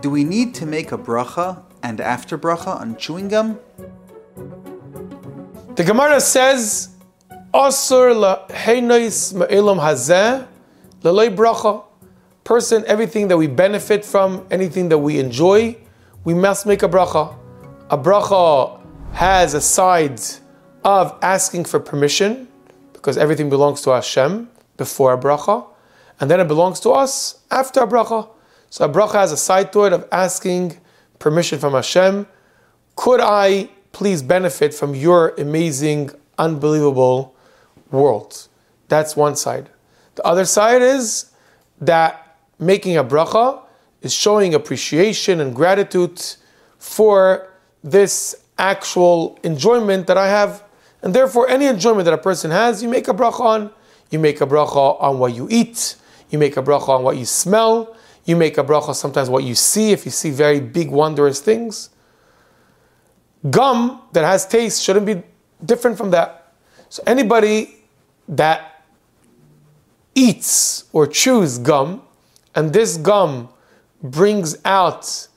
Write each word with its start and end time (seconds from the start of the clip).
Do 0.00 0.10
we 0.10 0.22
need 0.22 0.54
to 0.56 0.66
make 0.66 0.92
a 0.92 0.98
bracha 0.98 1.60
and 1.82 2.00
after 2.00 2.38
bracha 2.38 2.80
on 2.80 2.96
chewing 2.96 3.26
gum? 3.28 3.58
The 5.74 5.82
Gemara 5.82 6.20
says, 6.20 6.90
Asur 7.52 8.14
laheinois 8.14 9.34
ma'ilam 9.34 9.80
hazeh 9.80 10.46
lalei 11.02 11.34
bracha. 11.34 11.84
Person, 12.44 12.84
everything 12.86 13.26
that 13.28 13.36
we 13.36 13.48
benefit 13.48 14.04
from, 14.04 14.46
anything 14.52 14.88
that 14.90 14.98
we 14.98 15.18
enjoy, 15.18 15.76
we 16.24 16.32
must 16.32 16.64
make 16.64 16.84
a 16.84 16.88
bracha. 16.88 17.36
A 17.90 17.98
bracha 17.98 18.80
has 19.12 19.54
a 19.54 19.60
side 19.60 20.20
of 20.84 21.18
asking 21.22 21.64
for 21.64 21.80
permission, 21.80 22.46
because 22.92 23.18
everything 23.18 23.50
belongs 23.50 23.82
to 23.82 23.90
Hashem 23.90 24.48
before 24.76 25.12
a 25.12 25.18
bracha, 25.18 25.66
and 26.20 26.30
then 26.30 26.38
it 26.38 26.46
belongs 26.46 26.78
to 26.80 26.90
us 26.90 27.40
after 27.50 27.80
a 27.80 27.86
bracha. 27.86 28.28
So 28.70 28.84
a 28.84 28.88
bracha 28.88 29.14
has 29.14 29.32
a 29.32 29.36
side 29.36 29.72
to 29.72 29.84
it 29.84 29.92
of 29.92 30.06
asking 30.12 30.78
permission 31.18 31.58
from 31.58 31.72
Hashem. 31.72 32.26
Could 32.96 33.20
I 33.20 33.70
please 33.92 34.22
benefit 34.22 34.74
from 34.74 34.94
your 34.94 35.30
amazing, 35.38 36.10
unbelievable 36.36 37.34
world? 37.90 38.48
That's 38.88 39.16
one 39.16 39.36
side. 39.36 39.68
The 40.16 40.24
other 40.24 40.44
side 40.44 40.82
is 40.82 41.32
that 41.80 42.36
making 42.58 42.96
a 42.96 43.04
bracha 43.04 43.62
is 44.02 44.12
showing 44.12 44.54
appreciation 44.54 45.40
and 45.40 45.54
gratitude 45.54 46.20
for 46.78 47.48
this 47.82 48.34
actual 48.58 49.38
enjoyment 49.42 50.06
that 50.08 50.18
I 50.18 50.28
have. 50.28 50.64
And 51.02 51.14
therefore, 51.14 51.48
any 51.48 51.66
enjoyment 51.66 52.04
that 52.06 52.14
a 52.14 52.18
person 52.18 52.50
has, 52.50 52.82
you 52.82 52.88
make 52.88 53.08
a 53.08 53.14
bracha 53.14 53.40
on. 53.40 53.70
You 54.10 54.18
make 54.18 54.40
a 54.40 54.46
bracha 54.46 55.00
on 55.00 55.18
what 55.18 55.34
you 55.34 55.46
eat. 55.50 55.96
You 56.30 56.38
make 56.38 56.56
a 56.56 56.62
bracha 56.62 56.88
on 56.88 57.02
what 57.02 57.16
you 57.16 57.24
smell. 57.24 57.96
You 58.28 58.36
make 58.36 58.58
a 58.58 58.62
bracha 58.62 58.94
sometimes 58.94 59.30
what 59.30 59.42
you 59.42 59.54
see, 59.54 59.90
if 59.90 60.04
you 60.04 60.10
see 60.10 60.28
very 60.28 60.60
big, 60.60 60.90
wondrous 60.90 61.40
things. 61.40 61.88
Gum 63.48 64.02
that 64.12 64.22
has 64.22 64.46
taste 64.46 64.82
shouldn't 64.82 65.06
be 65.06 65.22
different 65.64 65.96
from 65.96 66.10
that. 66.10 66.52
So 66.90 67.02
anybody 67.06 67.76
that 68.28 68.84
eats 70.14 70.84
or 70.92 71.06
chews 71.06 71.56
gum, 71.56 72.02
and 72.54 72.70
this 72.70 72.98
gum 72.98 73.48
brings 74.02 74.58
out 74.62 75.28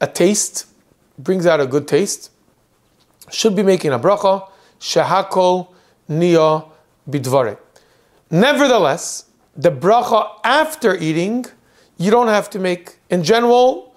a 0.00 0.08
taste, 0.08 0.66
brings 1.16 1.46
out 1.46 1.60
a 1.60 1.66
good 1.68 1.86
taste, 1.86 2.32
should 3.30 3.54
be 3.54 3.62
making 3.62 3.92
a 3.92 3.98
bracha, 4.00 4.50
shehakol 4.80 5.68
niya 6.10 6.68
bidvare. 7.08 7.58
Nevertheless, 8.28 9.26
the 9.56 9.70
bracha 9.70 10.40
after 10.42 10.96
eating 10.96 11.46
you 11.96 12.10
don't 12.10 12.28
have 12.28 12.50
to 12.50 12.58
make, 12.58 12.96
in 13.10 13.22
general, 13.22 13.94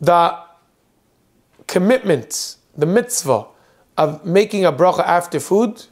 the 0.00 0.38
commitment, 1.66 2.56
the 2.76 2.86
mitzvah 2.86 3.46
of 3.96 4.24
making 4.24 4.64
a 4.64 4.72
bracha 4.72 5.00
after 5.00 5.40
food 5.40 5.84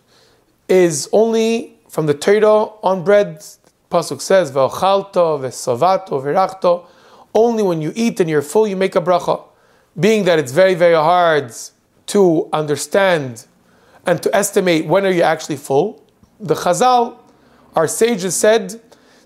is 0.68 1.08
only 1.12 1.78
from 1.88 2.06
the 2.06 2.14
Torah 2.14 2.70
on 2.82 3.04
bread. 3.04 3.44
Pasuk 3.90 4.20
says, 4.20 4.52
"Ve'ochalto 4.52 5.40
ve'sovato 5.40 6.22
ve'rachto." 6.22 6.86
Only 7.34 7.62
when 7.62 7.82
you 7.82 7.92
eat 7.96 8.20
and 8.20 8.30
you're 8.30 8.42
full, 8.42 8.66
you 8.66 8.76
make 8.76 8.94
a 8.94 9.00
bracha. 9.00 9.42
Being 9.98 10.24
that 10.24 10.38
it's 10.38 10.52
very, 10.52 10.74
very 10.74 10.94
hard 10.94 11.52
to 12.06 12.48
understand 12.52 13.46
and 14.06 14.22
to 14.22 14.34
estimate 14.34 14.86
when 14.86 15.06
are 15.06 15.10
you 15.10 15.22
actually 15.22 15.56
full, 15.56 16.02
the 16.38 16.54
Chazal, 16.54 17.16
our 17.74 17.88
sages 17.88 18.36
said 18.36 18.80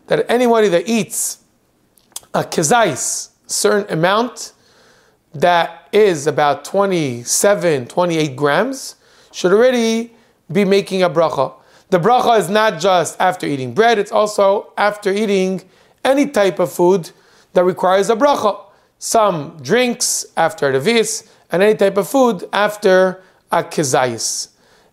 that 0.06 0.25
anybody 0.31 0.69
that 0.69 0.89
eats 0.89 1.39
a 2.34 2.44
kezais, 2.44 3.30
certain 3.46 3.90
amount 3.92 4.52
that 5.34 5.88
is 5.92 6.26
about 6.26 6.64
27, 6.64 7.86
28 7.86 8.36
grams, 8.36 8.96
should 9.33 9.52
already 9.52 10.12
be 10.50 10.64
making 10.64 11.02
a 11.02 11.11
bracha. 11.11 11.52
The 11.90 11.98
bracha 11.98 12.38
is 12.38 12.48
not 12.48 12.80
just 12.80 13.18
after 13.20 13.46
eating 13.46 13.72
bread, 13.74 13.98
it's 13.98 14.12
also 14.12 14.72
after 14.77 15.12
eating 15.12 15.62
any 16.05 16.27
type 16.27 16.58
of 16.58 16.72
food 16.72 17.11
that 17.52 17.64
requires 17.64 18.11
a 18.11 18.17
bracha. 18.17 18.61
Some 18.98 19.58
drinks 19.62 20.27
after 20.36 20.72
revi'is, 20.72 21.28
and 21.50 21.62
any 21.62 21.74
type 21.74 21.96
of 21.96 22.08
food 22.08 22.48
after 22.52 23.22
a 23.50 23.62
kezais. 23.62 24.48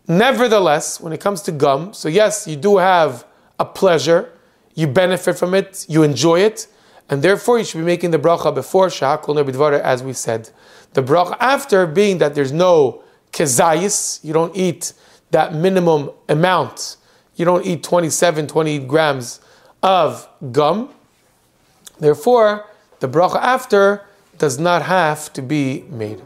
Nevertheless, 0.08 1.02
when 1.02 1.12
it 1.12 1.20
comes 1.20 1.42
to 1.44 1.52
gum, 1.52 1.94
so 1.94 2.08
yes, 2.08 2.48
you 2.48 2.56
do 2.56 2.78
have 2.78 3.26
a 3.60 3.66
pleasure, 3.66 4.32
you 4.76 4.88
benefit 4.88 5.38
from 5.38 5.54
it, 5.54 5.86
you 5.90 6.04
enjoy 6.04 6.40
it, 6.40 6.68
and 7.10 7.22
therefore 7.22 7.60
you 7.60 7.66
should 7.66 7.80
be 7.80 7.84
making 7.84 8.12
the 8.12 8.20
bracha 8.20 8.54
before 8.54 8.88
shahakol 8.88 9.36
nebidvara, 9.36 9.80
as 9.80 10.04
we 10.04 10.14
said. 10.14 10.50
The 10.94 11.04
bracha 11.04 11.38
after 11.40 11.86
being 11.86 12.18
that 12.20 12.36
there's 12.36 12.52
no 12.52 13.04
kezayis, 13.32 14.24
you 14.24 14.34
don't 14.34 14.56
eat 14.56 14.94
that 15.32 15.54
minimum 15.54 16.12
amount. 16.30 16.98
You 17.36 17.46
don't 17.46 17.66
eat 17.66 17.84
27, 17.84 18.48
28 18.48 18.88
grams 18.88 19.42
of 19.84 20.28
gum. 20.52 20.90
Therefore, 22.00 22.66
the 23.00 23.08
bracha 23.08 23.42
after 23.42 24.06
does 24.38 24.58
not 24.58 24.84
have 24.84 25.32
to 25.34 25.42
be 25.42 25.84
made. 25.90 26.22